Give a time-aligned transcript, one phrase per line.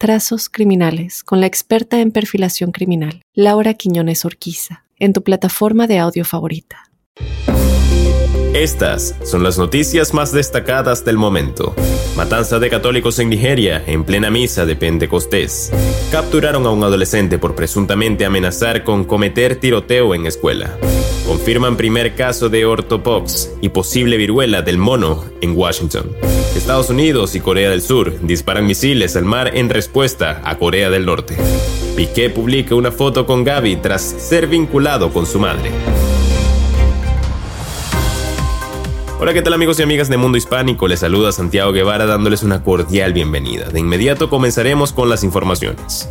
[0.00, 5.98] Trazos Criminales con la experta en perfilación criminal, Laura Quiñones Orquiza en tu plataforma de
[5.98, 6.90] audio favorita.
[8.54, 11.74] Estas son las noticias más destacadas del momento.
[12.16, 15.70] Matanza de católicos en Nigeria en plena misa de Pentecostés.
[16.10, 20.78] Capturaron a un adolescente por presuntamente amenazar con cometer tiroteo en escuela.
[21.26, 26.10] Confirman primer caso de ortopox y posible viruela del mono en Washington.
[26.56, 31.06] Estados Unidos y Corea del Sur disparan misiles al mar en respuesta a Corea del
[31.06, 31.36] Norte.
[31.96, 35.70] Piqué publica una foto con Gaby tras ser vinculado con su madre.
[39.20, 40.88] Hola, ¿qué tal amigos y amigas de Mundo Hispánico?
[40.88, 43.68] Les saluda Santiago Guevara dándoles una cordial bienvenida.
[43.68, 46.08] De inmediato comenzaremos con las informaciones.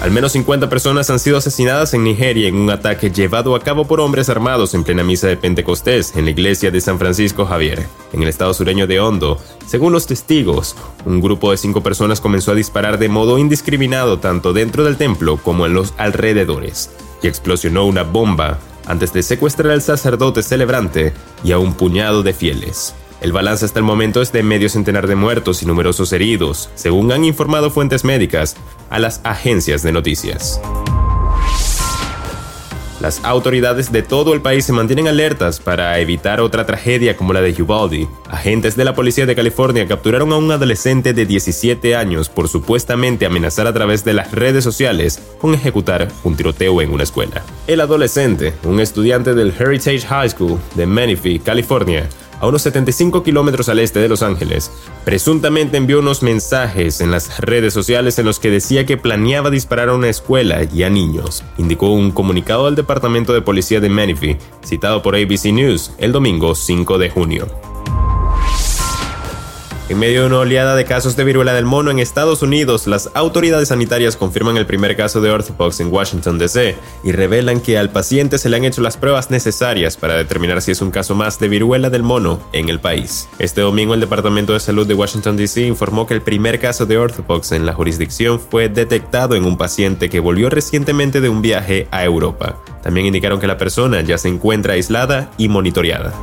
[0.00, 3.86] Al menos 50 personas han sido asesinadas en Nigeria en un ataque llevado a cabo
[3.86, 7.86] por hombres armados en plena misa de Pentecostés en la iglesia de San Francisco Javier,
[8.14, 9.38] en el estado sureño de Hondo.
[9.66, 14.54] Según los testigos, un grupo de cinco personas comenzó a disparar de modo indiscriminado tanto
[14.54, 16.88] dentro del templo como en los alrededores,
[17.22, 21.12] y explosionó una bomba antes de secuestrar al sacerdote celebrante
[21.44, 22.94] y a un puñado de fieles.
[23.20, 27.12] El balance hasta el momento es de medio centenar de muertos y numerosos heridos, según
[27.12, 28.56] han informado fuentes médicas
[28.88, 30.60] a las agencias de noticias.
[33.00, 37.40] Las autoridades de todo el país se mantienen alertas para evitar otra tragedia como la
[37.40, 38.06] de Uvalde.
[38.28, 43.24] Agentes de la Policía de California capturaron a un adolescente de 17 años por supuestamente
[43.24, 47.42] amenazar a través de las redes sociales con ejecutar un tiroteo en una escuela.
[47.66, 52.06] El adolescente, un estudiante del Heritage High School de Menifee, California,
[52.40, 54.70] a unos 75 kilómetros al este de Los Ángeles,
[55.04, 59.90] presuntamente envió unos mensajes en las redes sociales en los que decía que planeaba disparar
[59.90, 64.38] a una escuela y a niños, indicó un comunicado del Departamento de Policía de Menifee,
[64.64, 67.69] citado por ABC News el domingo 5 de junio.
[69.90, 73.10] En medio de una oleada de casos de viruela del mono en Estados Unidos, las
[73.14, 76.76] autoridades sanitarias confirman el primer caso de orthopox en Washington, D.C.
[77.02, 80.70] y revelan que al paciente se le han hecho las pruebas necesarias para determinar si
[80.70, 83.28] es un caso más de viruela del mono en el país.
[83.40, 85.62] Este domingo el Departamento de Salud de Washington, D.C.
[85.62, 90.08] informó que el primer caso de orthopox en la jurisdicción fue detectado en un paciente
[90.08, 92.62] que volvió recientemente de un viaje a Europa.
[92.84, 96.14] También indicaron que la persona ya se encuentra aislada y monitoreada.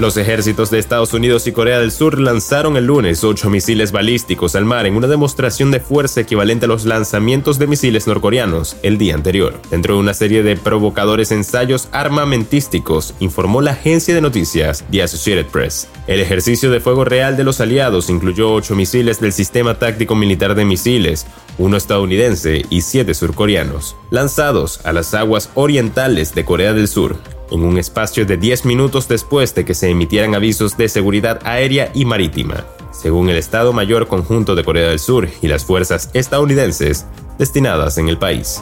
[0.00, 4.56] Los ejércitos de Estados Unidos y Corea del Sur lanzaron el lunes ocho misiles balísticos
[4.56, 8.98] al mar en una demostración de fuerza equivalente a los lanzamientos de misiles norcoreanos el
[8.98, 9.60] día anterior.
[9.70, 15.46] Dentro de una serie de provocadores ensayos armamentísticos, informó la agencia de noticias The Associated
[15.46, 15.86] Press.
[16.08, 20.56] El ejercicio de fuego real de los aliados incluyó ocho misiles del sistema táctico militar
[20.56, 21.24] de misiles,
[21.56, 27.62] uno estadounidense y siete surcoreanos, lanzados a las aguas orientales de Corea del Sur en
[27.64, 32.04] un espacio de 10 minutos después de que se emitieran avisos de seguridad aérea y
[32.04, 37.06] marítima, según el Estado Mayor Conjunto de Corea del Sur y las fuerzas estadounidenses
[37.38, 38.60] destinadas en el país.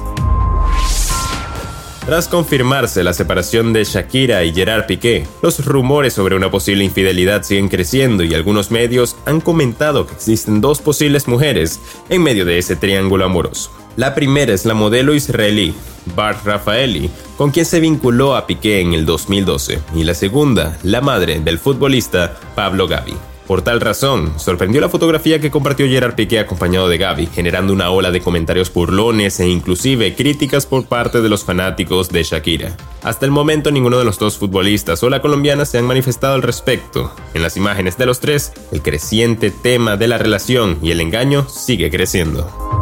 [2.04, 7.44] Tras confirmarse la separación de Shakira y Gerard Piqué, los rumores sobre una posible infidelidad
[7.44, 12.58] siguen creciendo y algunos medios han comentado que existen dos posibles mujeres en medio de
[12.58, 13.70] ese triángulo amoroso.
[13.96, 15.74] La primera es la modelo israelí
[16.16, 21.00] Bart Rafaeli, con quien se vinculó a Piqué en el 2012, y la segunda, la
[21.00, 23.14] madre del futbolista Pablo Gavi.
[23.46, 27.90] Por tal razón, sorprendió la fotografía que compartió Gerard Piqué acompañado de Gaby, generando una
[27.90, 32.76] ola de comentarios burlones e inclusive críticas por parte de los fanáticos de Shakira.
[33.02, 36.42] Hasta el momento ninguno de los dos futbolistas o la colombiana se han manifestado al
[36.42, 37.12] respecto.
[37.34, 41.46] En las imágenes de los tres, el creciente tema de la relación y el engaño
[41.48, 42.81] sigue creciendo.